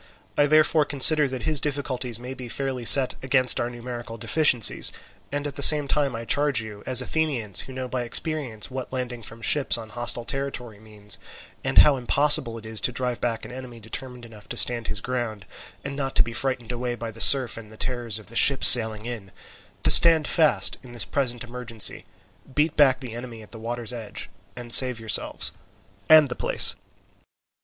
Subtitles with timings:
[0.35, 4.91] I therefore consider that his difficulties may be fairly set against our numerical deficiencies,
[5.31, 8.91] and at the same time I charge you, as Athenians who know by experience what
[8.91, 11.19] landing from ships on a hostile territory means,
[11.63, 15.01] and how impossible it is to drive back an enemy determined enough to stand his
[15.01, 15.45] ground
[15.83, 18.67] and not to be frightened away by the surf and the terrors of the ships
[18.67, 19.31] sailing in,
[19.83, 22.05] to stand fast in the present emergency,
[22.55, 25.51] beat back the enemy at the water's edge, and save yourselves
[26.09, 26.73] and the place."